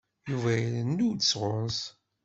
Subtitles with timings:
[0.29, 1.81] Yuba irennu-d sɣur-s.